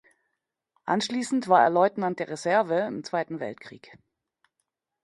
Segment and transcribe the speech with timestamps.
[0.85, 3.99] Anschließend war er Leutnant der Reserve im Zweiten Weltkrieg.